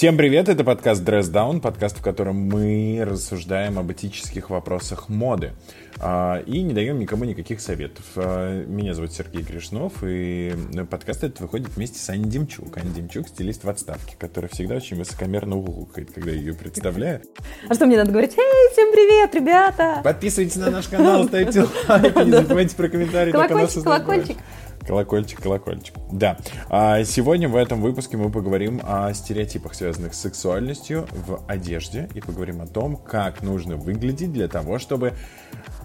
[0.00, 5.52] Всем привет, это подкаст Dress Down, подкаст, в котором мы рассуждаем об этических вопросах моды
[5.98, 8.06] а, и не даем никому никаких советов.
[8.16, 10.54] А, меня зовут Сергей Гришнов, и
[10.90, 12.78] подкаст этот выходит вместе с Аней Демчук.
[12.78, 17.20] Аня Демчук— стилист в отставке, который всегда очень высокомерно угукает, когда я ее представляю.
[17.68, 18.32] А что мне надо говорить?
[18.38, 20.00] Эй, всем привет, ребята!
[20.02, 23.32] Подписывайтесь на наш канал, ставьте лайки, не забывайте про комментарии.
[23.32, 24.38] Колокольчик, колокольчик.
[24.86, 25.94] Колокольчик, колокольчик.
[26.10, 26.38] Да.
[26.68, 32.20] А сегодня в этом выпуске мы поговорим о стереотипах, связанных с сексуальностью в одежде, и
[32.20, 35.12] поговорим о том, как нужно выглядеть для того, чтобы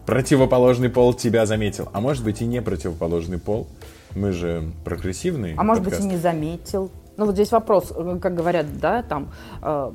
[0.06, 1.90] противоположный пол тебя заметил.
[1.94, 3.68] А может быть и не противоположный пол.
[4.16, 5.56] Мы же прогрессивные.
[5.58, 6.90] А может быть и не заметил.
[7.18, 9.32] Ну вот здесь вопрос, э, как говорят, да, там,
[9.62, 9.92] э,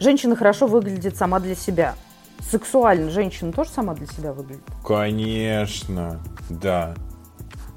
[0.00, 1.94] женщина хорошо выглядит сама для себя.
[2.40, 4.62] Сексуально женщина тоже сама для себя выглядит?
[4.84, 6.94] Конечно, да.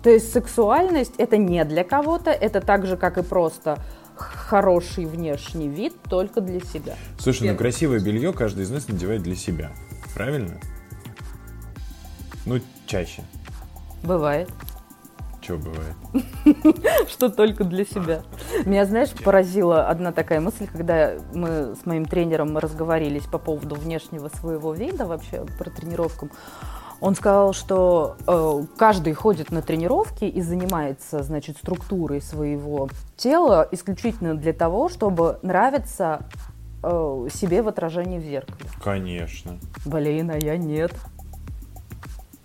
[0.03, 3.77] То есть сексуальность это не для кого-то, это так же, как и просто
[4.15, 6.95] хороший внешний вид только для себя.
[7.19, 9.71] Слушай, ну красивое белье каждый из нас надевает для себя,
[10.13, 10.59] правильно?
[12.45, 13.23] Ну, чаще.
[14.03, 14.49] Бывает.
[15.41, 15.95] Что бывает?
[17.09, 18.21] Что только для себя.
[18.65, 24.29] Меня, знаешь, поразила одна такая мысль, когда мы с моим тренером разговорились по поводу внешнего
[24.29, 26.29] своего вида, вообще про тренировку.
[27.01, 34.35] Он сказал, что э, каждый ходит на тренировки и занимается, значит, структурой своего тела исключительно
[34.35, 36.21] для того, чтобы нравиться
[36.83, 38.69] э, себе в отражении в зеркале.
[38.83, 39.57] Конечно.
[39.83, 40.93] Блин, а я нет.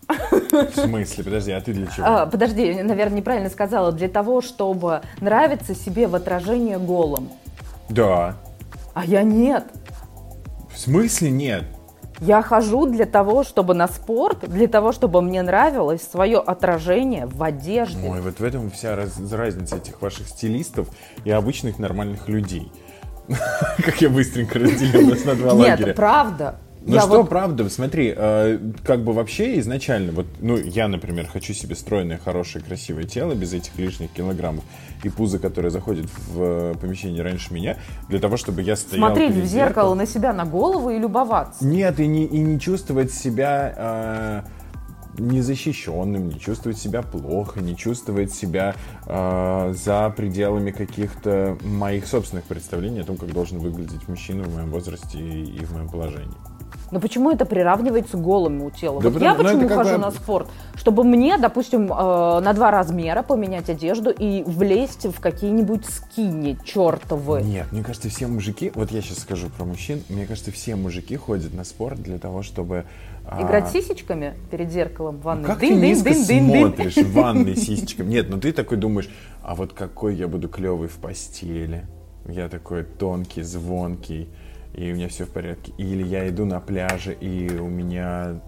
[0.09, 1.25] В смысле?
[1.25, 2.07] Подожди, а ты для чего?
[2.07, 3.93] А, подожди, наверное, неправильно сказала.
[3.93, 7.29] Для того, чтобы нравиться себе в отражении голым.
[7.91, 8.37] Да.
[8.95, 9.65] А я нет.
[10.73, 11.65] В смысле нет?
[12.21, 17.43] Я хожу для того, чтобы на спорт, для того, чтобы мне нравилось свое отражение в
[17.43, 18.09] одежде.
[18.09, 20.89] Ой, вот в этом вся раз, разница этих ваших стилистов
[21.25, 22.73] и обычных нормальных людей.
[23.85, 25.87] Как я быстренько разделил нас на два лагеря.
[25.87, 26.57] Нет, правда.
[26.87, 27.29] Ну я что, вот...
[27.29, 32.65] правда, смотри, э, как бы вообще изначально, вот, ну, я, например, хочу себе стройное, хорошее,
[32.65, 34.63] красивое тело, без этих лишних килограммов,
[35.03, 37.77] и пузо, которое заходит в э, помещение раньше меня,
[38.09, 41.67] для того, чтобы я стоял Смотреть в зеркало на себя, на голову и любоваться.
[41.67, 43.75] Нет, и не, и не чувствовать себя...
[43.77, 44.43] Э,
[45.19, 48.75] незащищенным, не чувствовать себя плохо, не чувствовать себя
[49.07, 54.71] э, за пределами каких-то моих собственных представлений о том, как должен выглядеть мужчина в моем
[54.71, 56.37] возрасте и, и в моем положении.
[56.91, 59.01] Но почему это приравнивается к голому телу?
[59.01, 59.99] Да вот потому, я почему ну, хожу бы...
[59.99, 60.49] на спорт?
[60.77, 67.43] Чтобы мне, допустим, э, на два размера поменять одежду и влезть в какие-нибудь скини чертовы.
[67.43, 71.17] Нет, мне кажется, все мужики, вот я сейчас скажу про мужчин, мне кажется, все мужики
[71.17, 72.85] ходят на спорт для того, чтобы...
[73.29, 75.43] А, Играть сисечками перед зеркалом в ванной.
[75.43, 77.05] Ну, как дын, ты дын, низко дын, смотришь дын.
[77.05, 78.11] в ванной сисечками?
[78.11, 79.09] Нет, ну ты такой думаешь,
[79.43, 81.87] а вот какой я буду клевый в постели.
[82.29, 84.29] Я такой тонкий, звонкий
[84.77, 85.73] и у меня все в порядке.
[85.79, 88.41] Или я иду на пляже, и у меня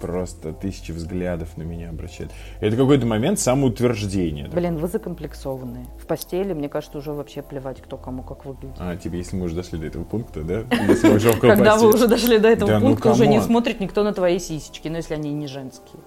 [0.00, 2.32] просто тысячи взглядов на меня обращают.
[2.60, 4.48] Это какой-то момент самоутверждения.
[4.48, 5.86] Блин, вы закомплексованные.
[6.00, 8.76] В постели, мне кажется, уже вообще плевать, кто кому как выглядит.
[8.78, 10.64] А, тебе, если мы уже дошли до этого пункта, да?
[11.40, 14.88] Когда вы уже дошли до этого ну пункта, уже не смотрит никто на твои сисечки,
[14.88, 16.00] но если они не женские.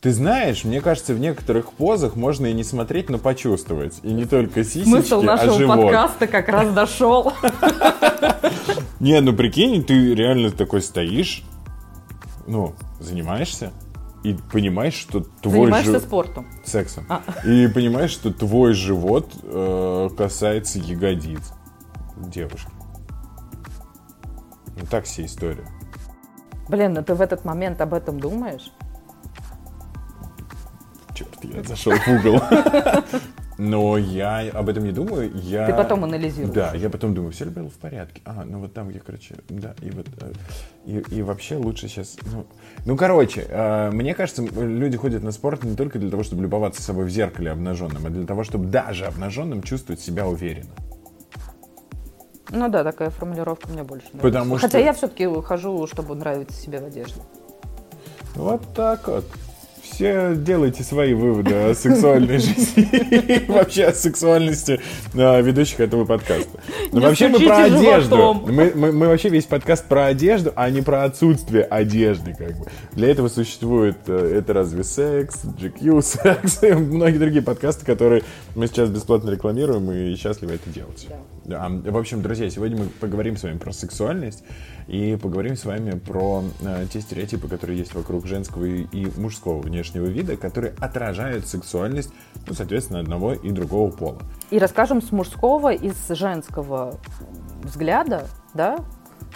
[0.00, 4.00] Ты знаешь, мне кажется, в некоторых позах можно и не смотреть, но почувствовать.
[4.02, 5.80] И не только сисечки, Смысл а нашего а живот.
[5.80, 7.32] подкаста как раз дошел.
[9.04, 11.44] Не, ну прикинь, ты реально такой стоишь,
[12.46, 13.70] ну, занимаешься,
[14.22, 16.02] и понимаешь, что твой Занимаешься жив...
[16.04, 16.46] спортом.
[16.64, 17.04] Сексом.
[17.10, 17.22] А.
[17.44, 21.52] И понимаешь, что твой живот э, касается ягодиц
[22.16, 22.70] девушки.
[24.74, 25.68] Ну так все история.
[26.70, 28.72] Блин, ну ты в этот момент об этом думаешь?
[31.14, 32.40] Черт, я зашел в угол.
[33.56, 35.30] Но я об этом не думаю.
[35.34, 35.66] Я...
[35.66, 36.54] Ты потом анализируешь.
[36.54, 38.20] Да, я потом думаю, все ли было в порядке.
[38.24, 40.32] А, ну вот там, где, короче, да, и вот, э,
[40.86, 42.46] и, и вообще лучше сейчас, ну,
[42.84, 46.82] ну короче, э, мне кажется, люди ходят на спорт не только для того, чтобы любоваться
[46.82, 50.72] собой в зеркале обнаженным, а для того, чтобы даже обнаженным чувствовать себя уверенно.
[52.50, 54.38] Ну да, такая формулировка мне больше нравится.
[54.38, 54.78] Потому Хотя что...
[54.78, 57.20] я все-таки хожу, чтобы нравиться себе в одежде.
[58.34, 59.24] Вот так вот
[59.90, 64.80] все делайте свои выводы о сексуальной жизни и вообще о сексуальности
[65.14, 66.60] а, ведущих этого подкаста.
[66.92, 68.34] Но вообще мы про одежду.
[68.34, 72.34] Мы, мы, мы вообще весь подкаст про одежду, а не про отсутствие одежды.
[72.36, 72.66] Как бы.
[72.92, 78.22] Для этого существует э, «Это разве секс?», «GQ секс» и многие другие подкасты, которые
[78.54, 81.06] мы сейчас бесплатно рекламируем и счастливы это делать.
[81.44, 81.68] Да.
[81.68, 84.42] В общем, друзья, сегодня мы поговорим с вами про сексуальность
[84.86, 90.06] и поговорим с вами про э, те стереотипы, которые есть вокруг женского и мужского внешнего
[90.06, 92.10] вида, которые отражают сексуальность,
[92.46, 94.22] ну, соответственно, одного и другого пола.
[94.50, 97.00] И расскажем с мужского и с женского
[97.62, 98.78] взгляда, да?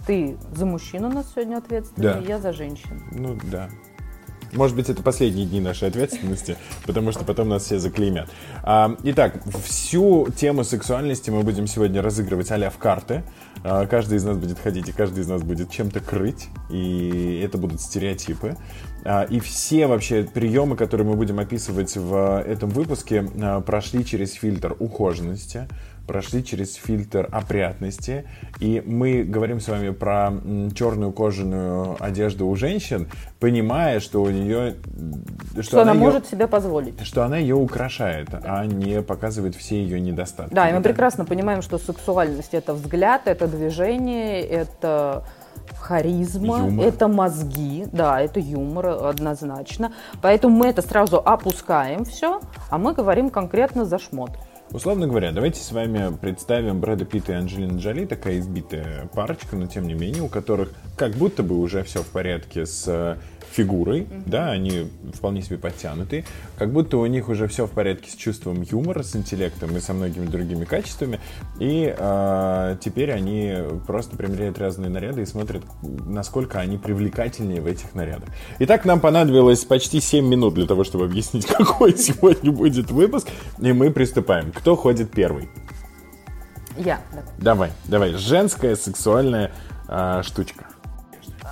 [0.07, 2.19] Ты за мужчину у нас сегодня ответственный, Да.
[2.21, 3.01] я за женщину.
[3.13, 3.69] Ну, да.
[4.53, 6.57] Может быть, это последние дни нашей ответственности,
[6.87, 8.31] потому что потом нас все заклеймят.
[8.63, 13.25] А, итак, всю тему сексуальности мы будем сегодня разыгрывать а в карты.
[13.63, 17.59] А, каждый из нас будет ходить, и каждый из нас будет чем-то крыть, и это
[17.59, 18.57] будут стереотипы.
[19.05, 24.33] А, и все вообще приемы, которые мы будем описывать в этом выпуске, а, прошли через
[24.35, 25.69] фильтр ухоженности,
[26.07, 28.25] прошли через фильтр опрятности.
[28.61, 30.33] И мы говорим с вами про
[30.75, 33.09] черную кожаную одежду у женщин,
[33.39, 34.77] понимая, что у нее...
[35.61, 36.99] Что, она её- может себе позволить.
[37.07, 40.55] что она ее украшает, а не показывает все ее недостатки.
[40.55, 45.25] Да, и мы прекрасно понимаем, что сексуальность это взгляд, это движение, это
[45.79, 46.87] харизма, Юмор.
[46.87, 49.93] это мозги, да, это юмор однозначно.
[50.23, 54.31] Поэтому мы это сразу опускаем все, а мы говорим конкретно за шмот.
[54.71, 59.67] Условно говоря, давайте с вами представим Брэда Питта и Анджелина Джоли, такая избитая парочка, но
[59.67, 63.17] тем не менее, у которых как будто бы уже все в порядке с
[63.51, 66.25] э, фигурой, да, они вполне себе подтянутые,
[66.57, 69.93] как будто у них уже все в порядке с чувством юмора, с интеллектом и со
[69.93, 71.21] многими другими качествами,
[71.59, 73.55] и э, теперь они
[73.87, 78.29] просто примеряют разные наряды и смотрят, насколько они привлекательнее в этих нарядах.
[78.61, 83.29] Итак, нам понадобилось почти 7 минут для того, чтобы объяснить, какой сегодня будет выпуск,
[83.61, 84.53] и мы приступаем.
[84.53, 85.49] Кто ходит первый?
[86.77, 87.01] Я.
[87.13, 87.23] да.
[87.39, 88.13] Давай, давай.
[88.13, 89.51] Женская сексуальная
[89.89, 90.67] а, штучка.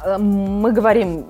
[0.04, 1.26] Э, Мы говорим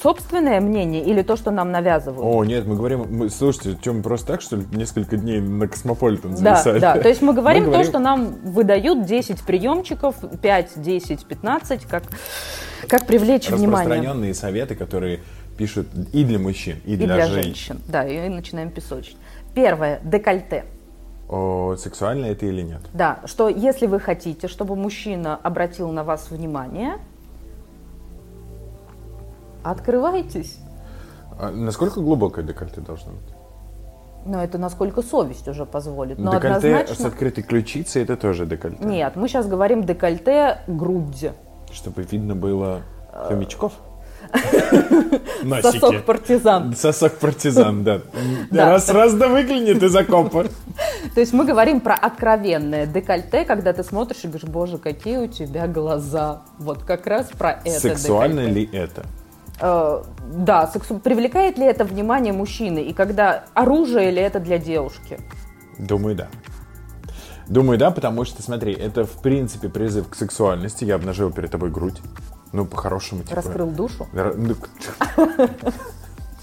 [0.00, 2.22] собственное мнение или то, что нам навязывают?
[2.22, 3.06] О, нет, мы говорим...
[3.08, 6.78] Мы, слушайте, что, мы просто так, что ли, несколько дней на Космополитен Да, зависали?
[6.78, 6.98] да.
[6.98, 12.02] То есть мы говорим, говорим- то, что нам выдают 10 приемчиков, 5, 10, 15, как,
[12.88, 13.88] как привлечь внимание.
[13.94, 15.20] Распространенные советы, которые
[15.58, 17.42] пишут и для мужчин, и И для, для женщин.
[17.44, 17.80] женщин.
[17.88, 19.16] Да, и начинаем песочить.
[19.54, 20.64] Первое, декольте.
[21.28, 22.82] О, сексуально это или нет?
[22.92, 26.98] Да, что если вы хотите, чтобы мужчина обратил на вас внимание,
[29.70, 30.58] открывайтесь.
[31.38, 33.34] А насколько глубокое декольте должно быть?
[34.24, 36.18] Но это насколько совесть уже позволит.
[36.18, 37.06] Но декольте с однозначно...
[37.06, 38.84] открытой ключицей это тоже декольте?
[38.84, 41.30] Нет, мы сейчас говорим декольте грудь.
[41.72, 42.82] Чтобы видно было
[43.12, 43.72] хомячков?
[45.62, 46.74] Сосок партизан.
[46.74, 48.00] Сосок партизан, да.
[48.50, 50.44] Раз, раз да выглянет из окопа.
[51.14, 55.28] То есть мы говорим про откровенное декольте, когда ты смотришь и говоришь, боже, какие у
[55.28, 56.42] тебя глаза.
[56.58, 59.04] Вот как раз про это Сексуально ли это?
[59.60, 62.80] Э, да, сексу- привлекает ли это внимание мужчины?
[62.80, 65.18] И когда оружие ли это для девушки?
[65.78, 66.28] Думаю, да.
[67.48, 70.84] Думаю, да, потому что, смотри, это в принципе призыв к сексуальности.
[70.84, 72.00] Я обнажил перед тобой грудь.
[72.52, 73.36] Ну, по-хорошему, типа.
[73.36, 74.06] Раскрыл душу?
[74.12, 74.54] Ну,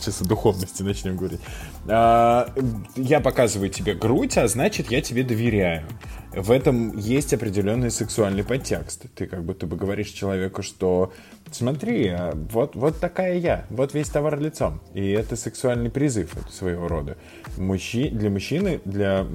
[0.04, 1.40] Сейчас о духовности начнем говорить.
[1.88, 2.54] А,
[2.98, 5.86] Я показываю тебе грудь, а значит, я тебе доверяю.
[6.34, 9.06] В этом есть определенный сексуальный подтекст.
[9.16, 11.14] Ты как будто бы говоришь человеку, что
[11.52, 14.82] смотри, а вот, вот такая я, вот весь товар лицом.
[14.94, 17.18] И это сексуальный призыв своего рода.
[17.58, 18.10] Мужчи...
[18.10, 19.26] Для мужчины, для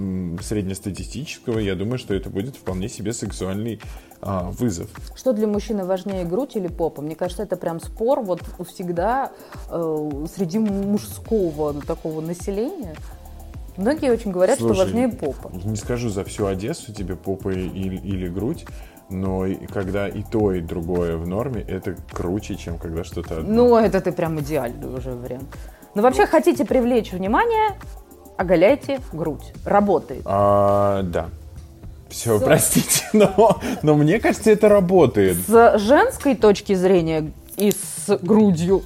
[0.43, 3.81] среднестатистического, я думаю, что это будет вполне себе сексуальный
[4.21, 4.89] а, вызов.
[5.15, 7.03] Что для мужчины важнее, грудь или попа?
[7.03, 9.31] Мне кажется, это прям спор вот всегда
[9.71, 12.95] э, среди мужского ну, такого населения.
[13.77, 15.51] Многие очень говорят, что Слушай, важнее попа.
[15.53, 18.67] Не скажу за всю Одессу тебе попа или, или грудь,
[19.09, 23.55] но и когда и то, и другое в норме, это круче, чем когда что-то одно.
[23.55, 25.57] Ну, это ты прям идеальный уже вариант.
[25.95, 27.79] Но вообще хотите привлечь внимание,
[28.37, 29.53] оголяйте грудь.
[29.65, 30.23] Работает.
[30.25, 31.29] А, да.
[32.09, 35.37] Все, простите, но, но мне кажется, это работает.
[35.47, 38.83] С женской точки зрения и с грудью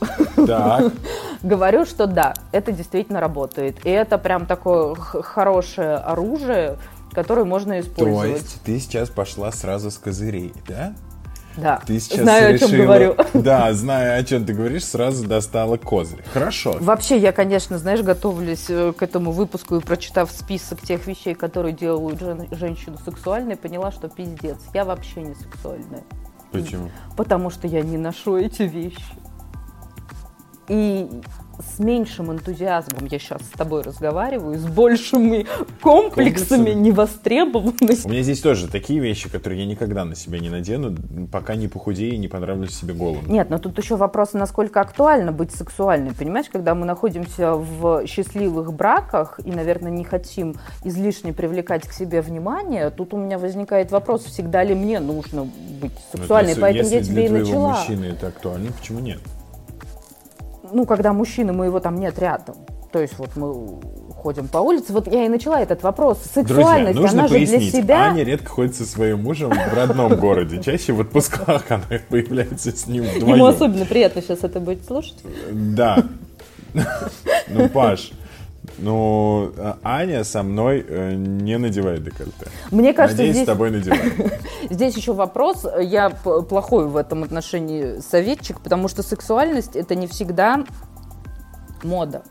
[0.47, 0.93] Так,
[1.43, 3.85] говорю, что да, это действительно работает.
[3.85, 6.79] И это прям такое хорошее оружие,
[7.12, 8.43] которое можно то использовать.
[8.43, 10.95] есть ты сейчас пошла сразу с козырей, да?
[11.56, 13.16] Да, Ты сейчас знаю, о чем решила- говорю.
[13.35, 16.23] Да, знаю, о чем ты говоришь, сразу достала козырь.
[16.32, 16.76] Хорошо.
[16.80, 21.75] Вообще, я, конечно, знаешь, готовлюсь э, к этому выпуску и прочитав список тех вещей, которые
[21.75, 26.02] делают жен- женщину сексуальной, поняла, что пиздец, я вообще не сексуальная.
[26.52, 26.90] Почему?
[27.16, 29.02] Потому что я не ношу эти вещи.
[30.68, 31.09] И
[31.61, 35.47] с меньшим энтузиазмом я сейчас с тобой разговариваю, с большими
[35.82, 36.12] комплексами
[36.64, 36.71] Комплексами?
[36.71, 38.06] невостребованности.
[38.06, 40.97] У меня здесь тоже такие вещи, которые я никогда на себя не надену,
[41.30, 43.26] пока не похудею и не понравлюсь себе голым.
[43.26, 46.12] Нет, но тут еще вопрос, насколько актуально быть сексуальной.
[46.12, 52.23] Понимаешь, когда мы находимся в счастливых браках и, наверное, не хотим излишне привлекать к себе
[52.23, 55.44] внимание, тут у меня возникает вопрос, всегда ли мне нужно
[55.80, 56.50] быть Вот сексуальной.
[56.50, 57.68] если- Поэтому если я тебе для и начала.
[57.75, 59.18] мужчины это актуально, почему нет?
[60.73, 62.57] Ну, когда мужчина, мы его там нет рядом.
[62.93, 63.81] То есть вот мы
[64.14, 64.93] ходим по улице.
[64.93, 66.19] Вот я и начала этот вопрос.
[66.35, 67.73] Сексуальность, Друзья, нужно она же пояснить.
[67.73, 67.99] для себя.
[68.09, 70.62] Аня редко ходит со своим мужем в родном городе.
[70.62, 73.45] Чаще в отпусках она появляется с ним Ему вдвоем.
[73.45, 75.17] особенно приятно сейчас это будет слушать.
[75.50, 76.05] Да.
[77.49, 78.12] Ну, Паш,
[78.79, 82.47] ну, а Аня со мной э, не надевает декольте.
[82.71, 84.41] Мне кажется, Надеюсь, здесь, с тобой надевает.
[84.71, 85.67] здесь еще вопрос.
[85.81, 90.64] Я плохой в этом отношении советчик, потому что сексуальность это не всегда
[91.83, 92.23] мода.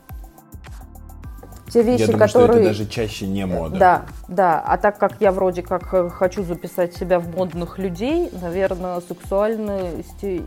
[1.72, 2.66] Те вещи, Я думаю, что которые...
[2.66, 3.78] это даже чаще не мода.
[3.78, 4.60] Да, да.
[4.60, 10.42] А так как я вроде как э, хочу записать себя в модных людей, наверное, сексуальности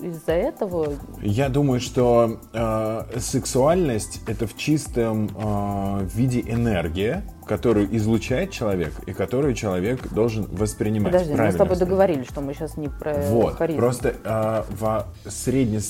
[0.00, 8.50] из-за этого Я думаю, что э, сексуальность это в чистом э, виде энергия, которую излучает
[8.50, 11.12] человек и которую человек должен воспринимать.
[11.12, 13.80] Подожди, мы с Правильно тобой договорились, что мы сейчас не про Вот, харизму.
[13.80, 15.80] просто э, во средне...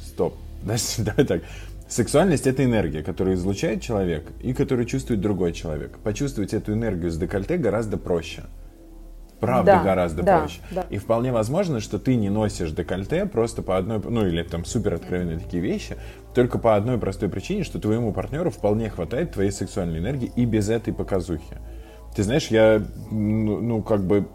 [0.00, 0.34] Стоп,
[0.98, 1.42] Давай- так.
[1.88, 5.98] Сексуальность— это энергия, которую излучает человек и которую чувствует другой человек.
[5.98, 8.44] Почувствовать эту энергию с декольте гораздо проще.
[9.42, 10.60] Правда, Да, гораздо да, проще.
[10.70, 10.86] да.
[10.88, 14.94] И вполне возможно, что ты не носишь декольте просто по одной, ну или там супер
[14.94, 15.96] откровенные такие вещи,
[16.32, 20.70] только по одной простой причине, что твоему партнеру вполне хватает твоей сексуальной энергии и без
[20.70, 21.58] этой показухи.
[22.14, 24.28] Ты знаешь, я, ну, ну, как бы,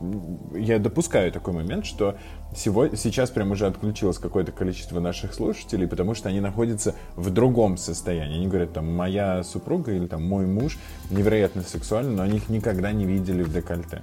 [0.56, 2.16] я допускаю такой момент, что
[2.56, 7.78] сегодня, сейчас прям уже отключилось какое-то количество наших слушателей, потому что они находятся в другом
[7.78, 8.38] состоянии.
[8.38, 10.80] Они говорят, там, моя супруга или там мой муж
[11.12, 14.02] невероятно сексуальны, но они их никогда не видели в декольте.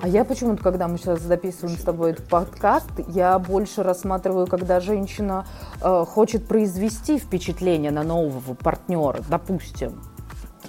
[0.00, 4.80] А я почему-то, когда мы сейчас записываем с тобой этот подкаст, я больше рассматриваю, когда
[4.80, 5.46] женщина
[5.82, 10.00] э, хочет произвести впечатление на нового партнера, допустим.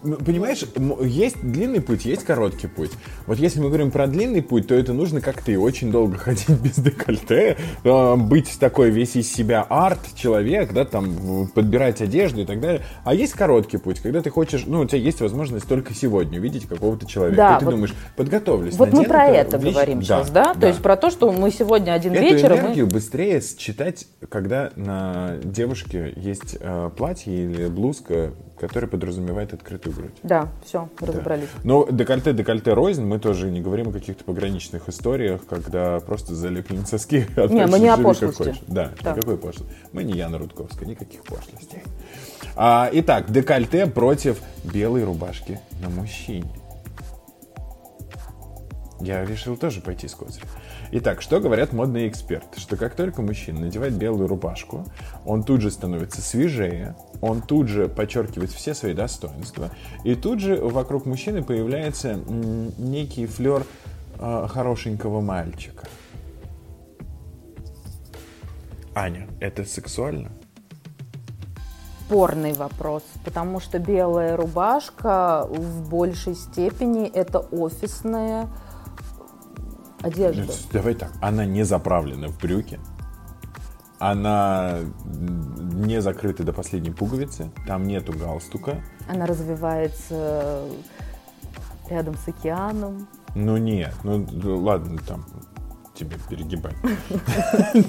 [0.01, 0.63] Понимаешь,
[1.03, 2.91] есть длинный путь, есть короткий путь.
[3.27, 6.49] Вот если мы говорим про длинный путь, то это нужно как-то и очень долго ходить
[6.49, 12.59] без декольте, э, быть такой весь из себя арт-человек, да, там, подбирать одежду и так
[12.59, 12.81] далее.
[13.03, 16.65] А есть короткий путь, когда ты хочешь, ну, у тебя есть возможность только сегодня увидеть
[16.65, 17.37] какого-то человека.
[17.37, 18.75] Да, и ты вот- думаешь, подготовлюсь.
[18.75, 19.73] Вот мы про это вещь».
[19.73, 20.53] говорим Да, сейчас, да?
[20.55, 24.71] То есть про то, что мы сегодня один Эту вечер, мы- энергию быстрее считать, когда
[24.75, 30.11] на девушке есть э, платье или блузка, которая подразумевает открытую грудь.
[30.23, 31.47] Да, все, разобрались.
[31.63, 36.85] Но декольте, декольте рознь, мы тоже не говорим о каких-то пограничных историях, когда просто залеплены
[36.85, 37.27] соски.
[37.49, 38.55] Не, мы не о пошлости.
[38.67, 39.11] Да, Да.
[39.13, 39.71] никакой пошлости.
[39.93, 41.83] Мы не Яна Рудковская, никаких пошлостей.
[42.55, 46.49] А, итак, декольте против белой рубашки на мужчине.
[48.99, 50.45] Я решил тоже пойти с козыря.
[50.91, 52.59] Итак, что говорят модные эксперты?
[52.59, 54.85] Что как только мужчина надевает белую рубашку,
[55.25, 59.71] он тут же становится свежее, он тут же подчеркивает все свои достоинства,
[60.03, 63.65] и тут же вокруг мужчины появляется некий флер
[64.19, 65.87] э, хорошенького мальчика.
[68.93, 70.31] Аня, это сексуально?
[72.07, 78.49] Спорный вопрос, потому что белая рубашка в большей степени это офисная
[80.01, 80.51] одежда.
[80.73, 82.79] Давай так, она не заправлена в брюки,
[84.01, 84.79] она
[85.13, 88.77] не закрыта до последней пуговицы, там нету галстука.
[89.07, 90.63] Она развивается
[91.87, 93.07] рядом с океаном.
[93.35, 95.23] Ну нет, ну д- ладно, там
[95.93, 96.73] тебе перегибать.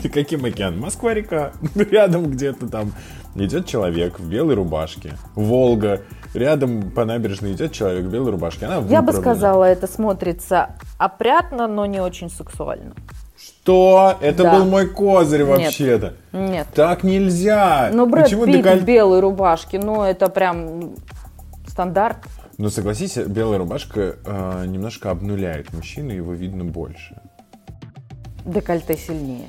[0.12, 0.78] Каким океан?
[0.78, 1.52] Москва-река.
[1.74, 2.92] Рядом где-то там
[3.34, 5.14] идет человек в белой рубашке.
[5.34, 6.02] Волга.
[6.34, 8.66] Рядом по набережной идет человек в белой рубашке.
[8.66, 12.94] Она Я бы сказала, это смотрится опрятно, но не очень сексуально.
[13.62, 14.16] Что?
[14.20, 14.56] Это Да.
[14.58, 15.48] был мой козырь Нет.
[15.48, 16.14] вообще-то.
[16.32, 16.66] Нет.
[16.74, 17.90] Так нельзя.
[17.92, 20.94] Ну, Брэд Почему Питт деколь- в белой рубашке, ну, это прям
[21.68, 22.18] стандарт.
[22.58, 27.20] Ну, согласись, белая рубашка э, немножко обнуляет мужчину, его видно больше.
[28.44, 29.48] Декольте сильнее.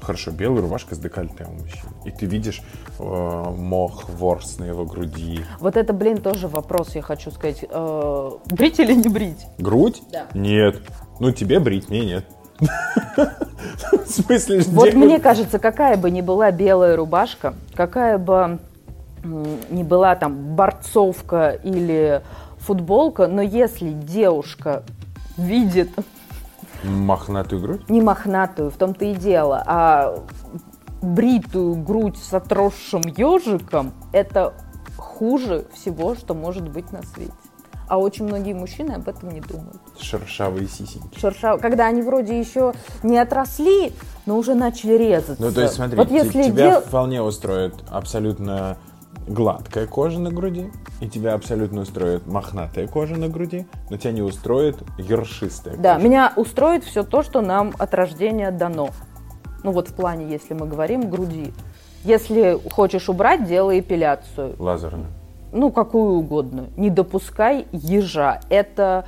[0.00, 1.92] Хорошо, белая рубашка с декольте у мужчины.
[2.04, 2.62] И ты видишь
[2.98, 5.44] э, мох, ворс на его груди.
[5.60, 7.64] Вот это, блин, тоже вопрос, я хочу сказать.
[7.70, 9.46] Э, брить или не брить?
[9.58, 10.02] Грудь?
[10.10, 10.26] Да.
[10.34, 10.82] Нет.
[11.20, 12.24] Ну, тебе брить, мне нет.
[12.62, 18.58] В смысле, Вот мне кажется, какая бы ни была белая рубашка, какая бы
[19.24, 22.22] ни была там борцовка или
[22.58, 24.82] футболка, но если девушка
[25.36, 25.90] видит
[26.82, 27.88] Мохнатую грудь?
[27.88, 30.18] не мохнатую, в том-то и дело, а
[31.00, 34.54] бритую грудь с отросшим ежиком, это
[34.96, 37.32] хуже всего, что может быть на свете.
[37.92, 39.76] А очень многие мужчины об этом не думают.
[40.00, 41.18] Шершавые сисеньки.
[41.20, 41.60] Шершав...
[41.60, 42.72] Когда они вроде еще
[43.02, 43.92] не отросли,
[44.24, 45.36] но уже начали резаться.
[45.38, 48.78] Ну, то есть, смотри, вот если тебя дел- вполне устроит абсолютно
[49.28, 50.72] гладкая кожа на груди,
[51.02, 56.06] и тебя абсолютно устроит мохнатая кожа на груди, но тебя не устроит ершистая Да, кожа.
[56.06, 58.88] меня устроит все то, что нам от рождения дано.
[59.64, 61.52] Ну вот в плане, если мы говорим груди.
[62.04, 64.56] Если хочешь убрать, делай эпиляцию.
[64.58, 65.08] Лазерно.
[65.52, 66.66] Ну, какую угодно.
[66.76, 68.40] Не допускай ежа.
[68.48, 69.04] Это,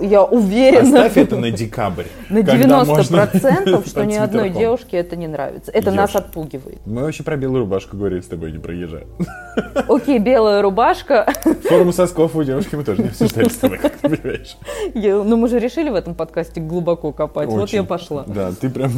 [0.00, 1.06] я уверена...
[1.06, 2.04] Оставь это на декабрь.
[2.28, 5.70] На когда 90%, можно что ни одной девушке это не нравится.
[5.72, 6.78] Это нас отпугивает.
[6.84, 9.00] Мы вообще про белую рубашку говорили с тобой, не про ежа.
[9.88, 11.32] Окей, белая рубашка.
[11.64, 14.56] Форму сосков у девушки мы тоже не обсуждали с тобой, как ты понимаешь.
[14.94, 17.48] Я- Ну, мы же решили в этом подкасте глубоко копать.
[17.48, 18.24] Вот я пошла.
[18.26, 18.90] Да, ты прям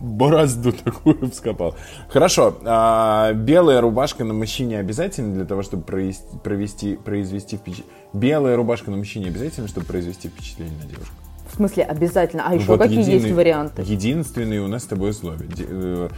[0.00, 1.74] борозду такую вскопал.
[2.08, 7.92] Хорошо, а, белая рубашка на мужчине обязательно для того, чтобы провести, провести, произвести впечатление?
[8.12, 11.14] Белая рубашка на мужчине обязательно, чтобы произвести впечатление на девушку?
[11.52, 12.44] В смысле, обязательно.
[12.46, 13.82] А еще Вот какие единый- есть варианты?
[13.82, 15.48] Единственный у нас с тобой условие.
[15.68, 16.08] Э,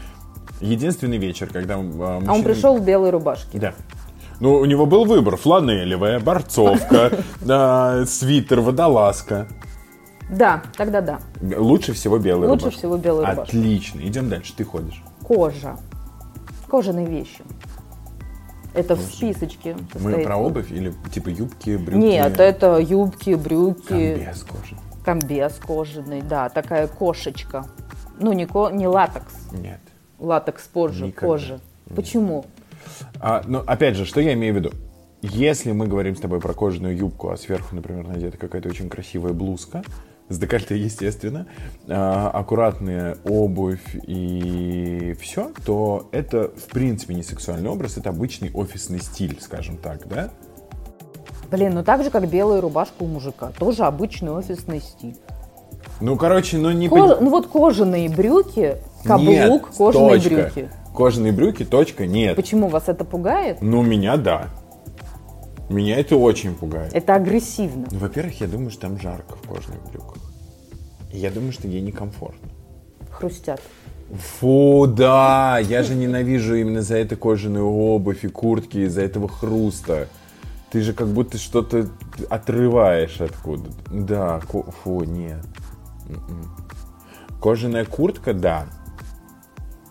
[0.61, 3.59] Единственный вечер, когда а, А он мужчина- пришел в белой рубашке.
[3.59, 3.75] Да.
[4.41, 5.37] Ну, у него был выбор.
[5.37, 9.47] Фланелевая, борцовка, да, свитер, водолазка.
[10.31, 11.21] Да, тогда да.
[11.41, 12.79] Лучше всего белая Лучше рубашка.
[12.79, 13.43] всего белая рубашка.
[13.57, 14.01] Отлично.
[14.01, 14.53] Идем дальше.
[14.57, 15.03] Ты ходишь.
[15.23, 15.77] Кожа.
[16.69, 17.41] Кожаные вещи.
[18.75, 21.97] Это в списочке Мы про обувь или типа юбки, брюки?
[22.05, 24.77] Нет, это юбки, брюки, Комбез кожи.
[25.05, 27.67] комбез кожаный, да, такая кошечка.
[28.21, 29.81] Ну, не, ко- не латекс, Нет.
[30.19, 31.27] латекс позже, Никогда.
[31.27, 31.61] кожа.
[31.97, 32.45] Почему?
[33.21, 34.71] А, ну, опять же, что я имею в виду?
[35.23, 39.33] Если мы говорим с тобой про кожаную юбку, а сверху, например, надета какая-то очень красивая
[39.33, 39.83] блузка,
[40.29, 41.47] с декольте, естественно,
[41.89, 49.01] а, аккуратная обувь и все, то это, в принципе, не сексуальный образ, это обычный офисный
[49.01, 50.31] стиль, скажем так, да?
[51.51, 53.53] Блин, ну так же, как белая рубашка у мужика.
[53.59, 55.17] Тоже обычный офисный стиль.
[56.01, 56.89] Ну, короче, ну не...
[56.89, 60.29] Пон- ну вот кожаные брюки, каблук, Нет, кожаные точка.
[60.35, 60.71] брюки.
[60.95, 62.37] Кожаные брюки, точка, нет.
[62.37, 63.59] Почему вас это пугает?
[63.63, 64.49] Ну, меня да.
[65.69, 66.95] Меня это очень пугает.
[66.95, 67.87] Это агрессивно.
[67.91, 70.17] Ну, во-первых, я думаю, что там жарко в кожаных брюках.
[71.13, 72.49] Я думаю, что ей некомфортно.
[73.11, 73.61] Хрустят.
[74.39, 80.09] Фу, да, я же ненавижу именно за это кожаную обувь и куртки, из-за этого хруста.
[80.71, 81.89] Ты же как будто что-то
[82.31, 83.71] отрываешь откуда.
[83.91, 85.45] Да, ко- фу, нет.
[86.09, 86.57] М-м.
[87.41, 88.67] Кожаная куртка, да.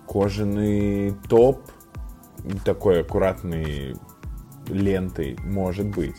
[0.07, 1.61] Кожаный топ,
[2.65, 3.95] такой аккуратный
[4.69, 6.15] лентой, может быть.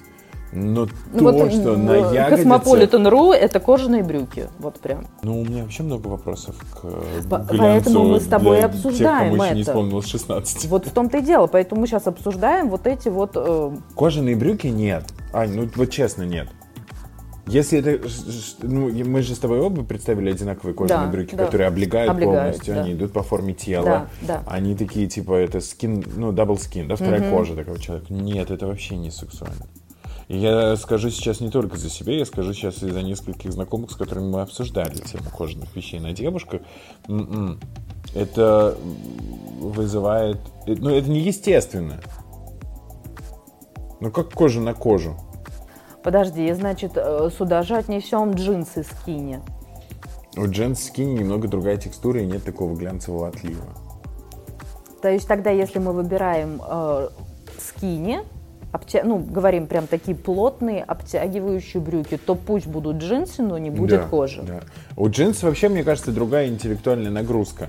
[0.50, 2.48] Но Ну то, вот что на ягодице...
[2.48, 4.48] Cosmopolitan.ru это кожаные брюки.
[4.58, 5.06] Вот прям.
[5.22, 9.44] Ну, у меня вообще много вопросов к По- поэтому мы с тобой обсуждаем тех, кому
[9.44, 9.70] еще не это.
[9.70, 10.64] исполнилось 16.
[10.66, 11.48] Вот в том-то и дело.
[11.48, 13.32] Поэтому мы сейчас обсуждаем вот эти вот...
[13.34, 15.04] э, Кожаные брюки нет.
[15.34, 16.48] Ань, ну вот честно, нет.
[17.48, 18.08] Если это...
[18.62, 21.44] Ну, мы же с тобой оба представили одинаковые кожаные Да, брюки, да.
[21.46, 22.82] которые облегают, Облегают, полностью, да.
[22.82, 23.84] они идут по форме тела.
[23.84, 24.42] Да, да.
[24.46, 28.12] Они такие, типа, это skin, ну, double skin, да, вторая кожа такого человека.
[28.12, 29.66] Нет, это вообще не сексуально.
[30.28, 33.94] Я скажу сейчас не только за себя, я скажу сейчас и за нескольких знакомых, с
[33.94, 36.60] которыми мы обсуждали тему кожаных вещей на девушках.
[37.08, 37.58] М-м.
[38.14, 38.76] Это
[39.58, 40.38] вызывает...
[40.66, 42.00] э, Ну, это неестественно.
[44.00, 45.16] Ну, как кожа на кожу.
[46.02, 49.40] Подожди, значит, э, сюда же отнесем джинсы скини.
[50.36, 53.64] У джинс скини немного другая текстура и нет такого глянцевого отлива.
[55.02, 57.08] То есть тогда, если мы выбираем э,
[57.58, 58.20] скини,
[58.72, 64.00] обтя- ну, говорим прям такие плотные, обтягивающие брюки, то пусть будут джинсы, но не будет
[64.00, 64.42] Да, кожи.
[64.42, 64.60] да.
[64.96, 67.68] У джинс вообще, мне кажется, другая интеллектуальная нагрузка.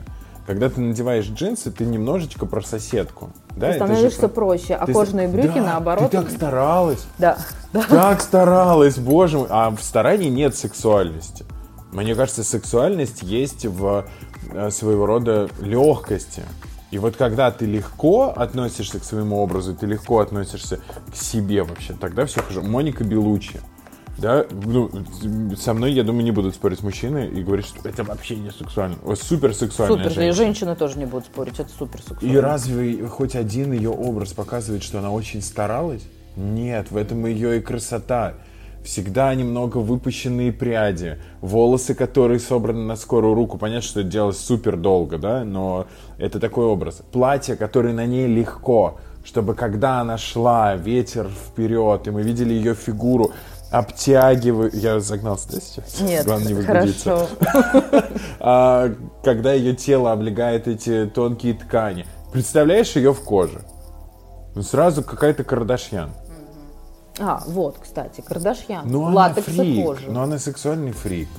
[0.50, 3.30] Когда ты надеваешь джинсы, ты немножечко про соседку.
[3.56, 6.10] Да, Ты же становишься про- проще, а ты кожаные брюки Да, наоборот.
[6.10, 7.06] Ты так старалась.
[7.20, 7.38] Да,
[7.72, 7.84] да.
[7.88, 9.48] Так старалась, боже мой.
[9.52, 11.46] А в старании нет сексуальности.
[11.92, 14.06] Мне кажется, сексуальность есть в
[14.52, 16.42] э, своего рода легкости.
[16.90, 20.80] И вот когда ты легко относишься к своему образу, ты легко относишься
[21.12, 22.64] к себе вообще, тогда все хорошо.
[22.64, 23.60] Моника Белучи.
[24.22, 24.90] Да, ну,
[25.56, 28.98] со мной, я думаю, не будут спорить мужчины и говорить, что это вообще не сексуально.
[29.06, 30.34] О, супер сексуальная Супер, и женщина.
[30.34, 32.42] женщины тоже не будут спорить, это супер И сексуально.
[32.42, 36.04] разве хоть один ее образ показывает, что она очень старалась?
[36.36, 38.34] Нет, в этом ее и красота.
[38.84, 43.58] Всегда немного выпущенные пряди, волосы, которые собраны на скорую руку.
[43.58, 47.02] Понятно, что это делалось супер долго, да, но это такой образ.
[47.12, 52.74] Платье, которое на ней легко, чтобы когда она шла, ветер вперед, и мы видели ее
[52.74, 53.32] фигуру,
[53.72, 54.72] обтягиваю...
[54.74, 56.00] Я загнался, да, сейчас?
[56.02, 57.28] Нет, Главное не хорошо.
[58.40, 62.06] а, когда ее тело облегает эти тонкие ткани.
[62.32, 63.62] Представляешь ее в коже?
[64.56, 66.12] Ну, сразу какая-то Кардашьян.
[67.20, 68.90] А, вот, кстати, Кардашьян.
[68.90, 69.86] Ну, она фрик.
[69.86, 70.10] кожа.
[70.10, 71.30] Ну, она сексуальный фрик.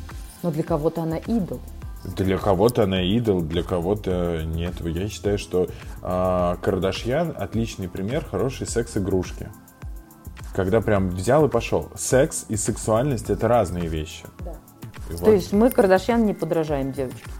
[0.43, 1.61] Но для кого-то она идол.
[2.05, 4.75] Для кого-то она идол, для кого-то нет.
[4.81, 5.69] Я считаю, что
[6.03, 9.49] а, Кардашьян отличный пример хорошей секс-игрушки.
[10.55, 11.91] Когда прям взял и пошел.
[11.95, 14.25] Секс и сексуальность это разные вещи.
[15.11, 17.31] И То вот, есть мы Кардашьян не подражаем девочке.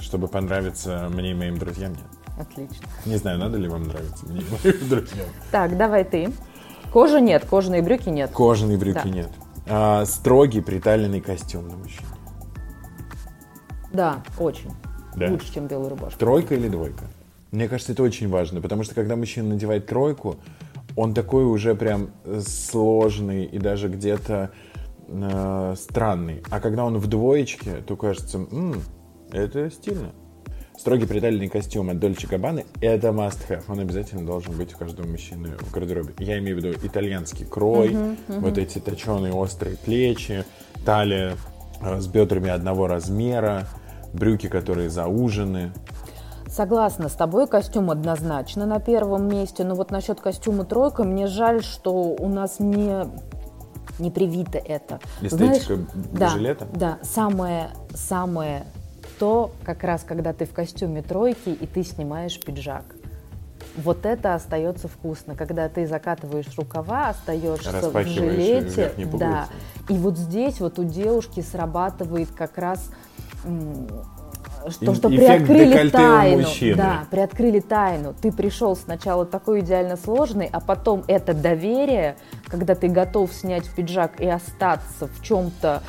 [0.00, 2.04] чтобы понравиться мне и моим друзьям, нет.
[2.38, 2.86] Отлично.
[3.04, 5.26] Не знаю, надо ли вам нравиться мне, моим друзьям.
[5.50, 6.32] Так, давай ты.
[6.92, 8.30] Кожа нет, кожаные брюки нет.
[8.32, 9.08] Кожаные брюки Да.
[9.08, 9.30] нет.
[9.68, 12.06] А, строгий приталенный костюм на мужчине.
[13.92, 14.72] Да, очень.
[15.16, 15.28] Да.
[15.28, 16.18] Лучше, чем белая рубашка.
[16.18, 17.04] Тройка или двойка?
[17.50, 20.36] Мне кажется, это очень важно, потому что когда мужчина надевает тройку,
[20.96, 22.10] он такой уже прям
[22.46, 24.50] сложный и даже где-то
[25.08, 26.42] э, странный.
[26.50, 28.82] А когда он в двоечке, то кажется, «М,
[29.32, 30.12] это стильно.
[30.76, 33.64] Строгий приталенный костюм от Дольче Габбаны– это must have.
[33.68, 36.14] Он обязательно должен быть у каждого мужчины в гардеробе.
[36.18, 37.96] Я имею в виду итальянский крой,
[38.28, 40.44] вот эти точеные острые плечи,
[40.84, 41.36] талия
[41.82, 43.68] э, с бедрами одного размера,
[44.12, 45.72] брюки, которые заужены.
[46.52, 49.64] Согласна с тобой, костюм однозначно на первом месте.
[49.64, 53.06] Но вот насчет костюма тройка, мне жаль, что у нас не,
[53.98, 55.00] не привито это.
[55.22, 56.66] Эстетика да, жилета?
[56.74, 58.66] Да, самое, самое
[59.18, 62.84] то, как раз когда ты в костюме тройки и ты снимаешь пиджак.
[63.78, 68.92] Вот это остается вкусно, когда ты закатываешь рукава, остаешься в жилете.
[69.14, 69.46] Да.
[69.88, 72.90] И вот здесь вот у девушки срабатывает как раз
[74.70, 76.48] что, что эффект приоткрыли тайну.
[76.76, 78.14] Да, приоткрыли тайну.
[78.20, 84.20] Ты пришел сначала такой идеально сложный, а потом это доверие, когда ты готов снять пиджак
[84.20, 85.82] и остаться в чем-то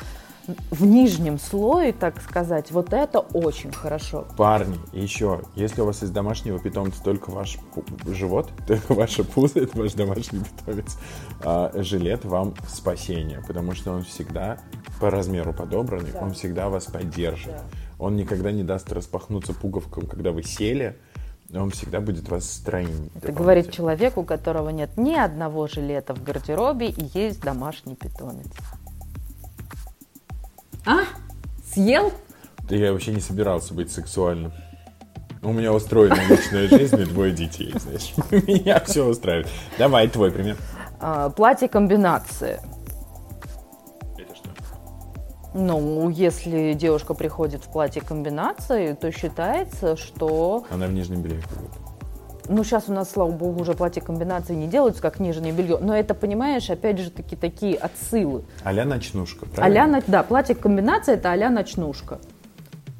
[0.70, 4.26] в нижнем слое, так сказать, вот это очень хорошо.
[4.36, 7.58] Парни, еще, если у вас из домашнего питомца только ваш
[8.06, 10.98] живот, только ваше пузо, это ваш домашний питомец,
[11.42, 14.58] а, жилет вам спасение, потому что он всегда
[15.00, 17.54] по размеру подобранный, он всегда вас поддержит.
[17.98, 20.96] Он никогда не даст распахнуться пуговкам, когда вы сели,
[21.52, 22.88] он всегда будет вас строить.
[23.14, 28.50] Это говорит человек, у которого нет ни одного жилета в гардеробе и есть домашний питомец.
[30.86, 31.00] А?
[31.72, 32.12] Съел?
[32.68, 34.52] Да я вообще не собирался быть сексуальным.
[35.42, 38.14] У меня устроена личная жизнь и двое детей, знаешь.
[38.30, 39.48] Меня все устраивает.
[39.78, 40.56] Давай, твой пример.
[41.00, 42.60] А, платье комбинации.
[45.54, 50.66] Ну, если девушка приходит в платье комбинации, то считается, что...
[50.68, 51.70] Она в нижнем белье ходит.
[52.48, 55.78] Ну, сейчас у нас, слава богу, уже платье комбинации не делаются, как нижнее белье.
[55.80, 58.44] Но это, понимаешь, опять же таки такие отсылы.
[58.64, 59.84] А-ля ночнушка, правильно?
[59.84, 62.18] А-ля, но- да, платье комбинация это а-ля ночнушка.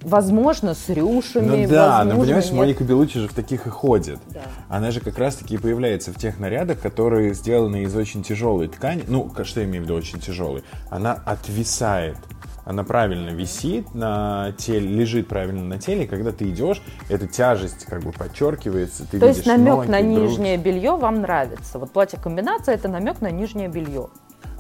[0.05, 2.55] Возможно, с рюшами, Ну да, но возможно, понимаешь, нет.
[2.55, 4.19] Моника Белучи же в таких и ходит.
[4.29, 4.43] Да.
[4.69, 9.03] Она же как раз-таки и появляется в тех нарядах, которые сделаны из очень тяжелой ткани.
[9.09, 10.63] Ну, что я имею в виду очень тяжелой?
[10.91, 12.19] Она отвисает.
[12.65, 17.85] Она правильно висит на теле, лежит правильно на теле, и когда ты идешь, эта тяжесть
[17.85, 20.31] как бы подчеркивается, ты То есть намек ноги, на грудь.
[20.31, 21.79] нижнее белье вам нравится.
[21.79, 24.09] Вот платье комбинация это намек на нижнее белье.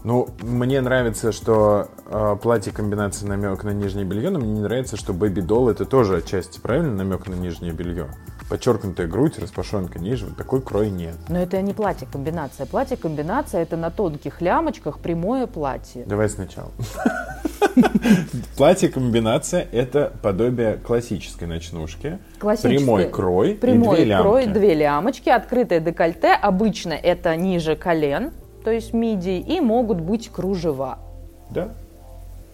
[0.04, 4.98] Ну, мне нравится, что э, платье комбинация намек на нижнее белье, но мне не нравится,
[4.98, 8.08] что Бэби Долл это тоже отчасти правильно намек на нижнее белье.
[8.50, 11.14] Подчеркнутая грудь, распашонка ниже, вот такой крой нет.
[11.30, 12.66] Но это не платье комбинация.
[12.66, 16.04] Платье комбинация это на тонких лямочках прямое платье.
[16.04, 16.70] Давай сначала.
[18.58, 22.18] Платье комбинация это подобие классической ночнушки.
[22.38, 26.34] Прямой крой Прямой и две крой, две лямочки, открытое декольте.
[26.34, 28.32] Обычно это ниже колен,
[28.64, 30.98] то есть мидии, и могут быть кружева.
[31.50, 31.68] Да.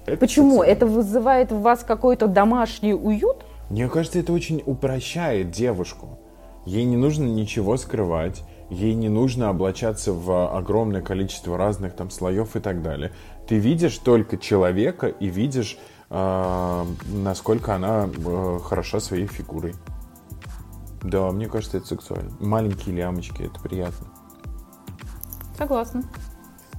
[0.07, 0.51] Это Почему?
[0.51, 0.73] сексуально.
[0.73, 3.45] Это вызывает в вас какой-то домашний уют?
[3.71, 6.19] Мне кажется, это очень упрощает девушку.
[6.67, 12.57] Ей не нужно ничего скрывать, ей не нужно облачаться в огромное количество разных там слоев
[12.57, 13.13] и так далее.
[13.47, 15.79] Ты видишь только человека и видишь,
[16.11, 19.75] э, насколько она э, хороша своей фигурой.
[21.03, 22.31] Да, мне кажется, это сексуально.
[22.41, 24.07] Маленькие лямочки, это приятно.
[25.61, 26.03] Согласна.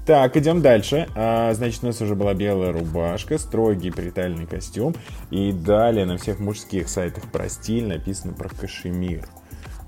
[0.08, 1.08] Так, идем дальше.
[1.16, 4.96] А, значит, у нас уже была белая рубашка, строгий притальный костюм.
[5.30, 9.28] И далее на всех мужских сайтах про стиль написано про кашемир.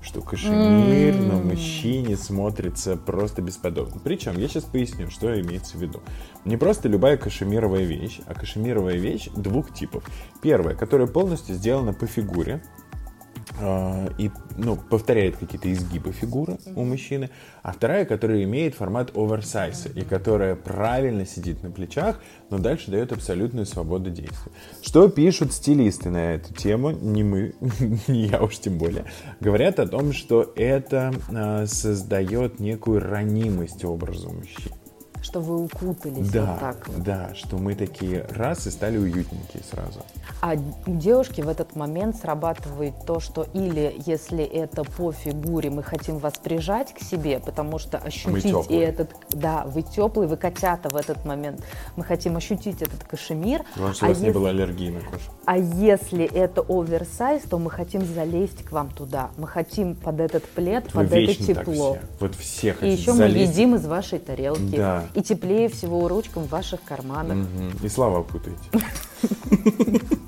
[0.00, 4.00] Что кашемир на мужчине смотрится просто бесподобно.
[4.04, 6.00] Причем, я сейчас поясню, что имеется в виду.
[6.44, 10.04] Не просто любая кашемировая вещь, а кашемировая вещь двух типов.
[10.40, 12.62] Первая, которая полностью сделана по фигуре,
[14.18, 17.30] и ну, повторяет какие-то изгибы фигуры у мужчины,
[17.62, 23.12] а вторая, которая имеет формат оверсайза и которая правильно сидит на плечах, но дальше дает
[23.12, 24.52] абсолютную свободу действия.
[24.82, 27.54] Что пишут стилисты на эту тему, не мы,
[28.08, 29.04] не я уж тем более,
[29.40, 34.74] говорят о том, что это а, создает некую ранимость образу мужчины.
[35.34, 37.02] Что вы укутались Да, вот так вот.
[37.02, 40.00] да, что мы такие раз и стали уютненькие сразу.
[40.40, 40.54] А
[40.86, 46.18] у девушки в этот момент срабатывает то, что или если это по фигуре, мы хотим
[46.18, 50.94] вас прижать к себе, потому что ощутить и этот, да, вы теплый, вы котята в
[50.94, 51.64] этот момент,
[51.96, 53.62] мы хотим ощутить этот кашемир.
[53.74, 55.32] Главное, что а у вас не если- было аллергии на кожу.
[55.46, 59.30] А если это оверсайз, то мы хотим залезть к вам туда.
[59.36, 61.98] Мы хотим под этот плед, Вы под это тепло.
[62.20, 63.50] Вот все И хотите еще мы залезть.
[63.52, 64.76] едим из вашей тарелки.
[64.76, 65.04] Да.
[65.14, 67.36] И теплее всего ручкам в ваших карманах.
[67.36, 67.72] Мгм.
[67.82, 68.60] И слова путаете.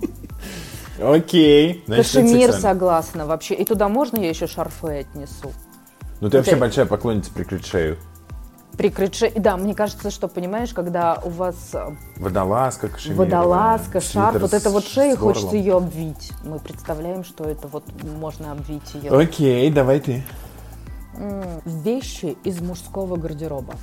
[1.03, 1.85] Окей.
[1.87, 3.55] Кашемир согласна вообще.
[3.55, 5.53] И туда можно я еще шарфы отнесу?
[6.21, 7.99] Ну ты вообще большая поклонница прикрыть шею.
[8.79, 9.33] Прикрыть шею.
[9.37, 13.17] Да, мне кажется, что, понимаешь, когда у вас э, Водолазка, кашемир.
[13.19, 16.33] водолазка, шарф, вот это вот шея, хочется ее обвить.
[16.45, 19.11] Мы представляем, что это вот можно обвить ее.
[19.11, 20.25] Окей, давай ты.
[21.65, 23.75] Вещи из мужского гардероба.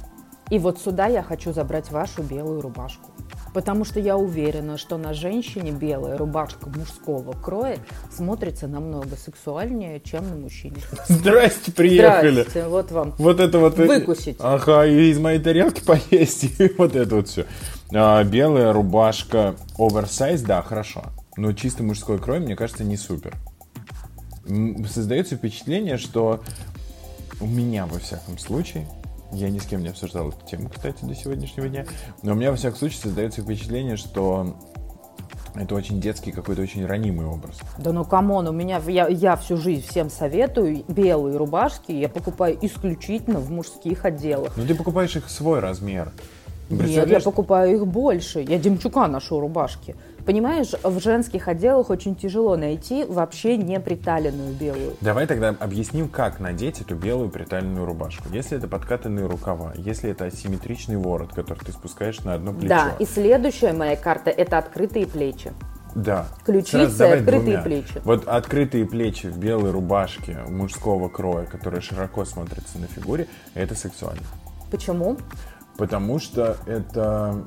[0.50, 3.10] И вот сюда я хочу забрать вашу белую рубашку.
[3.54, 7.78] Потому что я уверена, что на женщине белая рубашка мужского кроя
[8.12, 10.78] смотрится намного сексуальнее, чем на мужчине.
[11.08, 12.42] Здрасте, приехали.
[12.42, 13.14] Здрасте, вот вам.
[13.20, 13.78] Вот это вот...
[13.78, 14.38] Выкусить.
[14.40, 17.46] Ага, и из моей тарелки поесть, и вот это вот все.
[17.92, 21.04] белая рубашка оверсайз, да, хорошо.
[21.38, 23.36] Но чисто мужской крой, мне кажется, не супер.
[24.92, 26.42] Создается впечатление, что
[27.40, 28.88] у меня, во всяком случае,
[29.34, 31.86] я ни с кем не обсуждал эту тему, кстати, до сегодняшнего дня,
[32.22, 34.56] но у меня, во всяком случае, создается впечатление, что
[35.56, 37.60] это очень детский, какой-то очень ранимый образ.
[37.78, 42.10] Да ну come on, у меня, я, я всю жизнь всем советую белые рубашки, я
[42.10, 44.56] покупаю исключительно в мужских отделах.
[44.58, 46.12] Но ты покупаешь их свой размер.
[46.70, 48.42] Нет, я покупаю их больше.
[48.42, 49.96] Я Демчука ношу рубашки.
[50.26, 54.96] Понимаешь, в женских отделах очень тяжело найти вообще не приталенную белую.
[55.02, 58.30] Давай тогда объясним, как надеть эту белую приталенную рубашку.
[58.32, 62.70] Если это подкатанные рукава, если это асимметричный ворот, который ты спускаешь на одно плечо.
[62.70, 65.52] Да, и следующая моя карта– это открытые плечи.
[65.96, 66.28] Да.
[66.46, 67.62] Ключицы, давай открытые двумя.
[67.62, 68.02] плечи.
[68.04, 74.24] Вот открытые плечи в белой рубашке мужского кроя, которая широко смотрится на фигуре, это сексуально.
[74.72, 75.18] Почему?
[75.78, 77.44] Потому что это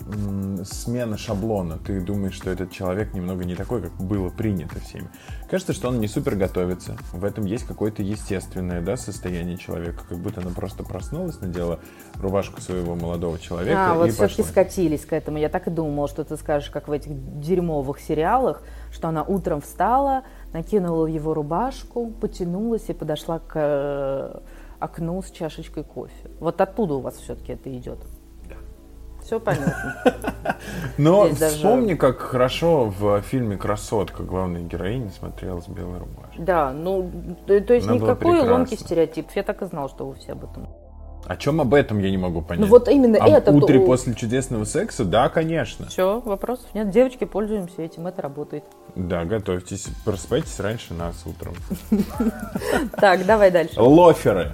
[0.65, 1.79] смена шаблона.
[1.79, 5.09] Ты думаешь, что этот человек немного не такой, как было принято всеми.
[5.49, 6.97] Кажется, что он не супер готовится.
[7.13, 10.03] В этом есть какое-то естественное да, состояние человека.
[10.09, 11.79] Как будто она просто проснулась, надела
[12.21, 14.51] рубашку своего молодого человека А, вот и все-таки пошла.
[14.51, 15.39] скатились к этому.
[15.39, 19.61] Я так и думала, что ты скажешь, как в этих дерьмовых сериалах, что она утром
[19.61, 24.41] встала, накинула его рубашку, потянулась и подошла к э,
[24.81, 26.31] окну с чашечкой кофе.
[26.41, 27.99] Вот оттуда у вас все-таки это идет.
[29.27, 29.97] Все понятно.
[30.99, 36.41] Но Здесь даже- вспомни, как хорошо в фильме «Красотка» главная героиня смотрелась в белой рубашке.
[36.41, 37.11] Да, ну,
[37.45, 39.27] то, то есть Она никакой ломкий стереотип.
[39.35, 40.69] Я так и знал, что вы все об этом.
[41.27, 42.61] О чем об этом я не могу понять.
[42.61, 43.51] Ну вот именно Об это...
[43.51, 45.05] утре то- после чудесного секса?
[45.05, 45.87] Да, конечно.
[45.87, 46.91] Все, вопросов нет.
[46.91, 48.63] Девочки, пользуемся этим, это работает.
[48.95, 49.89] Да, готовьтесь.
[50.05, 51.55] Просыпайтесь раньше нас утром.
[53.01, 53.81] Так, давай дальше.
[53.81, 54.53] Лоферы.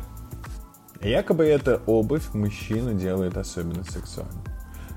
[1.03, 4.43] Якобы эта обувь мужчину делает особенно сексуальным.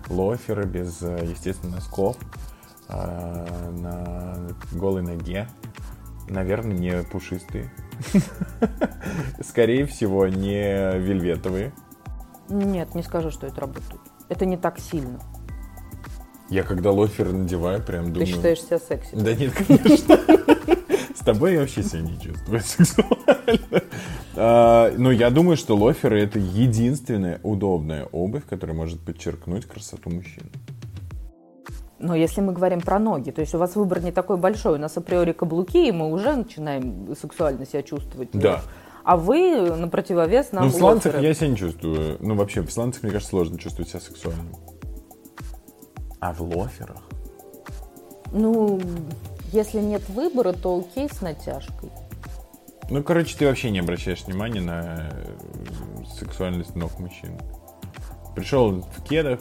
[0.09, 2.17] Лоферы без, э, естественно, носков,
[2.87, 5.47] а, на голой ноге.
[6.29, 7.71] Наверное, не пушистые.
[9.43, 11.73] Скорее всего, не вельветовые.
[12.49, 14.01] Нет, не скажу, что это работает.
[14.29, 15.19] Это не так сильно.
[16.49, 18.27] Я когда лоферы надеваю, прям Ты думаю...
[18.27, 19.09] считаешь себя секси?
[19.13, 20.19] Да нет, конечно.
[21.15, 23.81] С тобой я вообще себя не чувствую сексуально.
[24.37, 30.49] А, Но я думаю, что лоферы это единственная удобная обувь, которая может подчеркнуть красоту мужчины.
[31.97, 34.77] Но если мы говорим про ноги, то есть у вас выбор не такой большой, у
[34.77, 38.29] нас априори каблуки, и мы уже начинаем сексуально себя чувствовать.
[38.33, 38.61] Да.
[39.03, 41.27] А вы на противовес нам Ну, в сланцах лоферы.
[41.27, 42.17] я себя не чувствую.
[42.19, 44.47] Ну, вообще, в сланцах, мне кажется, сложно чувствовать себя сексуальным.
[46.19, 47.01] А в лоферах?
[48.31, 48.81] Ну,
[49.51, 51.91] если нет выбора, то окей с натяжкой.
[52.89, 55.35] Ну, короче, ты вообще не обращаешь внимания на э,
[56.19, 57.39] сексуальность ног мужчин.
[58.35, 59.39] Пришел в кедах.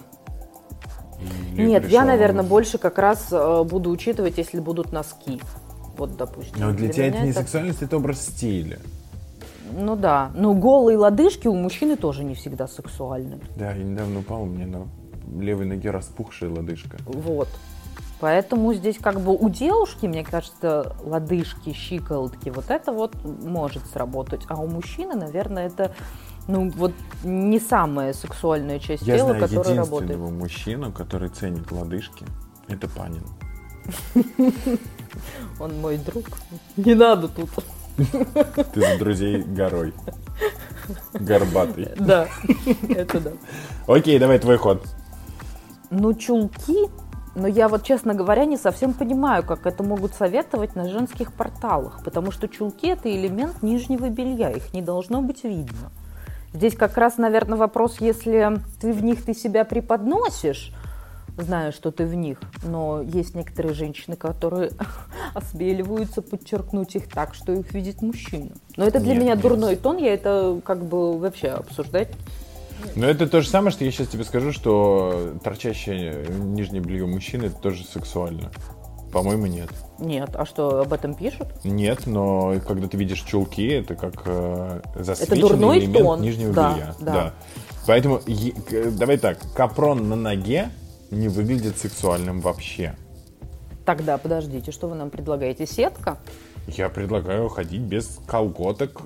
[1.53, 5.41] Нет, я, наверное, больше как раз э, буду учитывать, если будут носки.
[5.97, 6.55] Вот, допустим.
[6.59, 8.79] Но для, тебя меня это не сексуальность, это образ стиля.
[9.73, 10.31] Ну да.
[10.35, 13.39] Ну, голые лодыжки у мужчины тоже не всегда сексуальны.
[13.57, 14.89] Да, я недавно упал, у меня на
[15.41, 16.99] левой ноге распухшая лодыжка.
[17.07, 17.49] Вот.
[18.25, 24.47] Поэтому здесь как бы у девушки, мне кажется, лодыжки, щиколотки, вот это вот может сработать.
[24.49, 25.95] А у мужчины, наверное, это
[26.49, 30.41] ну вот не самая сексуальная часть Я тела, знаю которая единственного работает.
[30.41, 32.25] мужчину, который ценит лодыжки.
[32.67, 33.27] Это Панин.
[35.61, 36.25] Он мой друг.
[36.79, 37.51] Не надо тут.
[38.73, 39.93] Ты за друзей горой.
[41.13, 41.91] Горбатый.
[41.99, 42.27] Да,
[42.89, 43.33] это да.
[43.87, 44.83] Окей, давай твой ход.
[45.91, 46.89] Ну, чулки,
[47.35, 52.03] но я вот, честно говоря, не совсем понимаю, как это могут советовать на женских порталах,
[52.05, 55.91] потому что чулки– это элемент нижнего белья, их не должно быть видно.
[56.53, 60.73] Здесь как раз, наверное, вопрос, если ты в них ты себя преподносишь,
[61.37, 64.71] зная, что ты в них, но есть некоторые женщины, которые
[65.35, 68.53] осмеливаются подчеркнуть их так, что их видит мужчина.
[68.77, 69.43] Но это для Нет, меня нет.
[69.43, 72.13] дурной тон, я это как бы вообще обсуждать.
[72.97, 77.47] Но это то же самое, что я сейчас тебе скажу, что торчащее нижнее белье мужчины
[77.47, 78.51] это тоже сексуально.
[79.13, 79.69] По-моему, нет.
[80.01, 81.47] Нет, а что, об этом пишут?
[81.65, 86.21] Нет, но когда ты видишь чулки, это как э, засвеченный дурной элемент тон.
[86.21, 86.95] нижнего Да, белья.
[86.99, 87.35] да.
[87.87, 90.71] Поэтому е- к- давай так, капрон на ноге
[91.13, 92.97] не выглядит сексуальным вообще.
[93.85, 95.65] Тогда подождите, что вы нам предлагаете?
[95.67, 96.19] Сетка?
[96.67, 99.03] Я предлагаю ходить без колготок,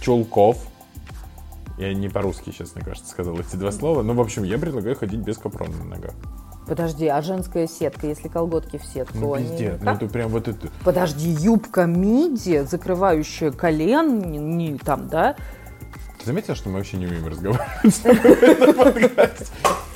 [0.00, 0.66] чулков.
[1.78, 4.02] Я не по-русски сейчас, мне кажется, сказал эти два слова.
[4.02, 6.12] Ну, в общем, я предлагаю ходить без капрона на ногах.
[6.66, 9.18] Подожди, а женская сетка, если колготки в сетку?
[9.18, 9.80] Ну, они пиздец.
[9.82, 10.68] Ну, это прям вот это...
[10.84, 15.34] Подожди, юбка миди, закрывающая колен, не, не там, да?
[16.20, 18.02] Ты заметил, что мы вообще не умеем разговаривать?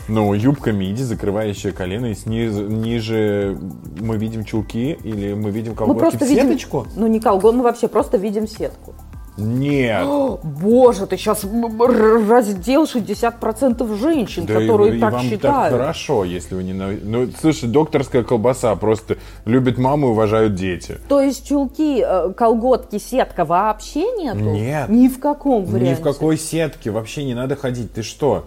[0.09, 3.59] Ну, юбка миди, закрывающая колено, и снизу, ниже
[3.99, 6.47] мы видим чулки или мы видим Мы колготки просто в видим...
[6.47, 6.87] сеточку?
[6.95, 8.95] Ну, не колгот, мы вообще просто видим сетку.
[9.37, 10.03] Нет.
[10.07, 15.77] О, боже, ты сейчас раздел 60% женщин, Да и- которые и так вам так считают.
[15.77, 16.73] хорошо, если вы не...
[16.73, 20.99] Ну, слушай, докторская колбаса просто любит маму и уважают дети.
[21.09, 24.39] То есть чулки, э, колготки, сетка вообще нету?
[24.41, 24.89] Нет.
[24.89, 26.01] Ни в каком Ни варианте?
[26.01, 27.93] в какой сетке вообще не надо ходить.
[27.93, 28.45] Ты что?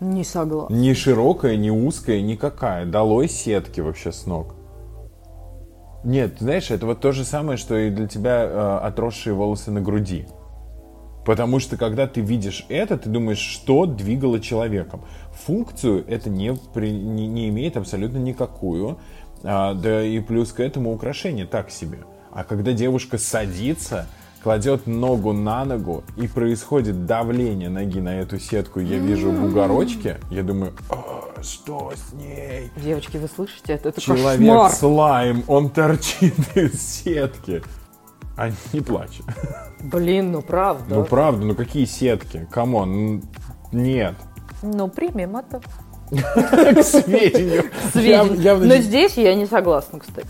[0.00, 0.74] Не согласна.
[0.74, 2.84] Ни широкая, ни узкая, никакая.
[2.84, 4.55] Долой сетки вообще с ног.
[6.06, 9.80] Нет, знаешь, это вот то же самое, что и для тебя э, отросшие волосы на
[9.80, 10.28] груди.
[11.24, 15.02] Потому что когда ты видишь это, ты думаешь, что двигало человеком.
[15.32, 18.98] Функцию это не, при- не, не имеет абсолютно никакую.
[19.42, 21.98] А, да и плюс к этому украшение так себе.
[22.30, 24.06] А когда девушка садится,
[24.46, 30.44] кладет ногу на ногу, и происходит давление ноги на эту сетку, я вижу бугорочки, я
[30.44, 32.70] думаю, «А, что с ней?
[32.76, 33.72] Девочки, вы слышите?
[33.72, 37.60] Это, это Человек слайм, он торчит из сетки.
[38.36, 39.20] А не плачь.
[39.82, 40.94] Блин, ну правда.
[40.94, 42.46] Ну правда, ну какие сетки?
[42.48, 43.24] Come on,
[43.72, 44.14] нет.
[44.62, 45.60] Ну, примем это.
[46.12, 47.64] К сведению.
[48.40, 50.28] Явно Но здесь я не согласна, кстати.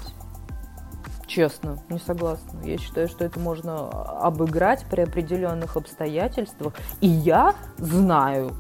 [1.27, 2.61] Честно, не согласна.
[2.65, 3.89] Я считаю, что это можно
[4.21, 6.75] обыграть при определенных обстоятельствах.
[7.01, 8.53] И я знаю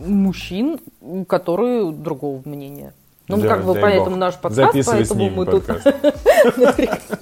[0.00, 0.80] мужчин,
[1.28, 2.92] которые другого мнения.
[3.28, 4.18] Ну, Да, как бы поэтому бог.
[4.18, 5.66] наш подкаст, Записывай с поэтому ними мы тут...
[5.66, 5.96] подкаст.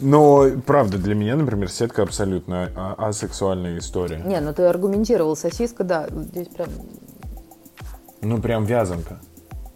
[0.00, 4.18] Но, правда, для меня, например, сетка абсолютно а- асексуальная история.
[4.18, 6.68] Не, ну ты аргументировал, сосиска, да, здесь прям
[8.20, 9.20] Ну, прям вязанка.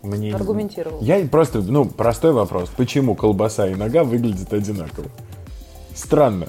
[0.07, 0.35] Мне...
[0.35, 0.99] аргументировал.
[1.01, 2.71] Я просто, ну, простой вопрос.
[2.77, 5.09] Почему колбаса и нога выглядят одинаково?
[5.95, 6.49] Странно.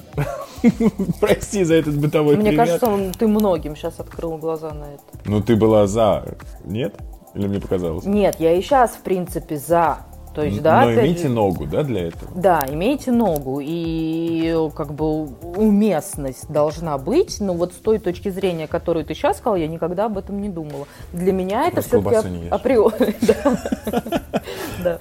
[1.20, 2.66] Прости за этот бытовой Мне пример.
[2.66, 5.02] кажется, он- ты многим сейчас открыл глаза на это.
[5.24, 6.96] Ну, ты была за, нет?
[7.34, 8.04] Или мне показалось?
[8.04, 9.98] Нет, я и сейчас, в принципе, за.
[10.34, 12.32] То есть, да, Но опять имейте ногу, да, для этого?
[12.34, 18.66] Да, имейте ногу, и как бы уместность должна быть, но вот с той точки зрения,
[18.66, 20.86] которую ты сейчас сказал, я никогда об этом не думала.
[21.12, 23.16] Для меня это все-таки априори.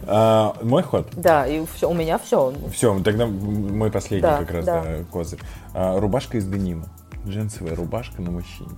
[0.07, 1.07] А, мой ход?
[1.15, 2.51] Да, и у меня все.
[2.73, 5.39] Все, тогда мой последний как раз козырь.
[5.73, 6.85] А, рубашка из денима.
[7.27, 8.69] Джинсовая рубашка на мужчине.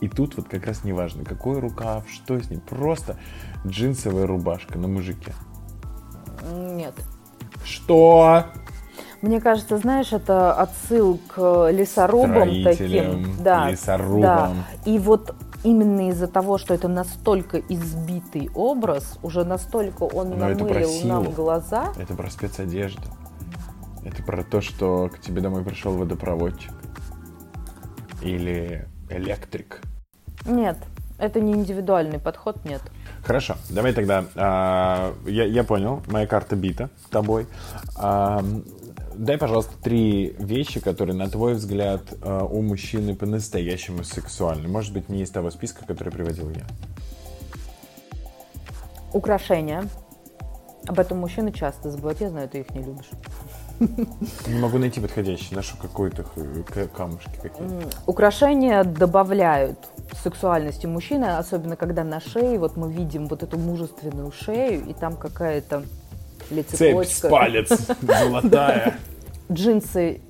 [0.00, 2.60] И тут вот как раз не важно, какой рукав, что с ним.
[2.60, 3.16] Просто
[3.66, 5.32] джинсовая рубашка на мужике.
[6.52, 6.94] Нет.
[7.64, 8.44] Что?
[9.20, 13.42] Мне кажется, знаешь, это отсыл к лесорубам Строителям, таким.
[13.42, 14.22] Да, лесорубам.
[14.22, 14.90] да.
[14.90, 20.90] И вот именно из-за того, что это настолько избитый образ, уже настолько он Но намылил
[21.04, 21.92] нам глаза.
[21.98, 23.02] Это про спецодежду.
[24.04, 26.72] Это про то, что к тебе домой пришел водопроводчик.
[28.22, 29.80] Или электрик.
[30.46, 30.78] Нет,
[31.18, 32.82] это не индивидуальный подход, нет.
[33.28, 34.24] Хорошо, давай тогда.
[34.36, 37.46] а, я, я понял, моя карта бита тобой.
[37.94, 38.42] А,
[39.14, 44.66] дай, пожалуйста, три вещи, которые, на твой взгляд, а, у мужчины по-настоящему сексуальны.
[44.66, 46.64] Может быть, не из того списка, который приводил я.
[49.12, 49.84] Украшения.
[50.86, 52.22] Об этом мужчины часто забывают.
[52.22, 53.10] Я знаю, ты их не любишь.
[53.80, 55.54] Не могу найти подходящий.
[55.54, 56.24] Ношу какой-то
[56.94, 57.88] камушки какие-то.
[58.06, 59.78] Украшения добавляют
[60.22, 65.16] сексуальности мужчины, особенно когда на шее, вот мы видим вот эту мужественную шею, и там
[65.16, 65.84] какая-то
[66.72, 68.98] Цепь с палец золотая.
[69.52, 70.20] Джинсы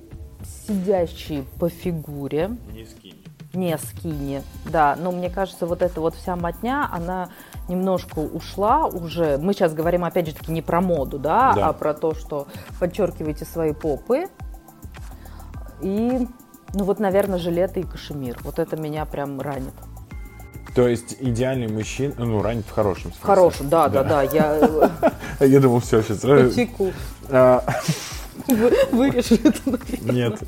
[0.67, 2.51] сидящий по фигуре.
[2.73, 3.23] Не скинь.
[3.53, 4.95] Не скини, да.
[4.99, 7.29] Но мне кажется, вот эта вот вся мотня, она
[7.69, 9.37] немножко ушла уже.
[9.37, 11.67] Мы сейчас говорим, опять же таки, не про моду, да, Да.
[11.69, 12.47] а про то, что
[12.79, 14.25] подчеркиваете свои попы.
[15.81, 16.27] И,
[16.73, 18.37] ну вот, наверное, жилеты и кашемир.
[18.43, 19.73] Вот это меня прям ранит.
[20.75, 23.21] То есть идеальный мужчина, ну, ранит в хорошем смысле.
[23.21, 24.57] Хороший, да, да, да, я
[25.39, 26.23] Я думал, все, сейчас...
[28.39, 28.55] потеку.
[28.91, 30.11] Вы- Вырежу это.
[30.11, 30.39] Нет.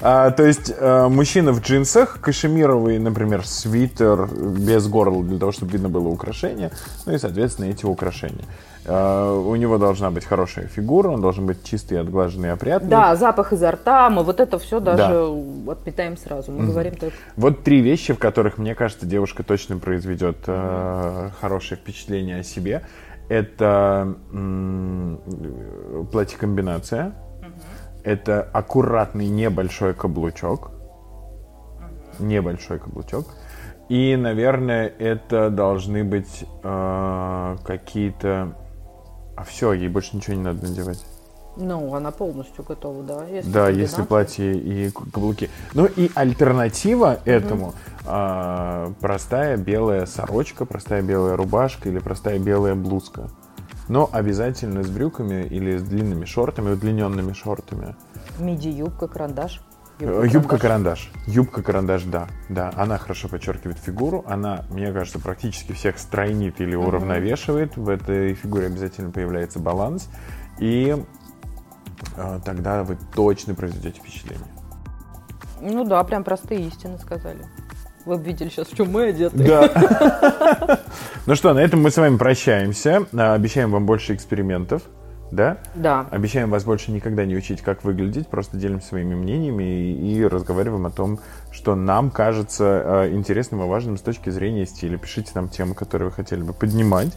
[0.00, 5.72] А, То есть э, мужчина в джинсах, кашемировый, например, свитер без горла для того, чтобы
[5.72, 6.70] видно было украшение,
[7.06, 8.44] ну и, соответственно, эти украшения.
[8.86, 12.88] А, У него должна быть хорошая фигура, он должен быть чистый, отглаженный, опрятный.
[12.90, 15.26] Да, запах изо рта, мы вот это все даже
[15.68, 16.52] отметаем сразу.
[16.52, 21.80] Мы говорим только Вот три вещи, в которых, мне кажется, девушка точно произведет э, хорошее
[21.80, 22.82] впечатление о себе.
[23.28, 24.16] Это
[26.10, 27.14] платье-комбинация.
[28.04, 30.70] Это аккуратный небольшой каблучок.
[32.18, 33.26] Небольшой каблучок.
[33.88, 38.54] И, наверное, это должны быть э, какие-то...
[39.36, 41.04] А все, ей больше ничего не надо надевать.
[41.58, 43.24] Ну, она полностью готова, да.
[43.24, 45.50] Если Да, если платье и каблуки.
[45.74, 47.74] Ну и альтернатива этому
[48.06, 53.28] а, простая белая сорочка, простая белая рубашка или простая белая блузка.
[53.88, 57.96] Но обязательно с брюками или с длинными шортами, удлиненными шортами.
[58.38, 59.60] Миди-юбка, карандаш.
[60.00, 61.10] Э, Юбка-карандаш.
[61.26, 62.28] Юбка-карандаш, да.
[62.48, 64.24] Да, она хорошо подчеркивает фигуру.
[64.28, 67.76] Она, мне кажется, практически всех стройнит или уравновешивает.
[67.76, 70.08] В этой фигуре обязательно появляется баланс.
[70.60, 70.96] И
[72.44, 74.46] тогда вы точно произведете впечатление.
[75.60, 77.44] Ну да, прям простые истины сказали.
[78.04, 79.36] Вы бы видели сейчас, в чем мы одеты.
[79.36, 80.80] Да.
[81.26, 83.06] Ну что, на этом мы с вами прощаемся.
[83.12, 84.80] А, Обещаем вам больше экспериментов.
[85.30, 85.58] Да?
[85.74, 86.06] Да.
[86.10, 88.28] Обещаем вас больше никогда не учить, как выглядеть.
[88.28, 91.20] Просто делимся своими мнениями и, и разговариваем о том,
[91.52, 92.64] что нам кажется
[93.04, 94.96] э, интересным и важным с точки зрения стиля.
[94.96, 97.14] Пишите нам темы, которые вы хотели бы поднимать.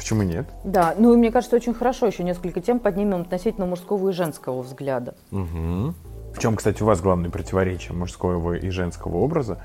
[0.00, 0.46] Почему нет?
[0.64, 4.62] Да, ну и мне кажется, очень хорошо еще несколько тем поднимем относительно мужского и женского
[4.62, 5.14] взгляда.
[5.30, 9.58] В чем, кстати, у вас главное противоречие мужского и женского образа?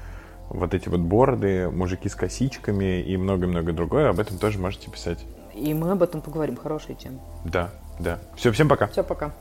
[0.50, 4.10] Вот эти вот бороды, мужики с косичками и много-много другое.
[4.10, 5.26] Об этом тоже можете писать.
[5.54, 6.58] И мы об этом поговорим.
[6.58, 7.20] Хорошая тема.
[7.46, 8.20] Да, да.
[8.36, 8.88] Все, всем пока.
[8.88, 9.32] Все, пока.